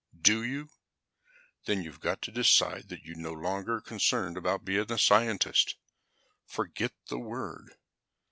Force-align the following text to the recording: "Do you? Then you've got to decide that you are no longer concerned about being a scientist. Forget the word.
"Do 0.19 0.41
you? 0.41 0.69
Then 1.65 1.83
you've 1.83 1.99
got 1.99 2.23
to 2.23 2.31
decide 2.31 2.89
that 2.89 3.03
you 3.03 3.13
are 3.13 3.21
no 3.21 3.33
longer 3.33 3.79
concerned 3.79 4.35
about 4.35 4.65
being 4.65 4.91
a 4.91 4.97
scientist. 4.97 5.75
Forget 6.47 6.93
the 7.09 7.19
word. 7.19 7.75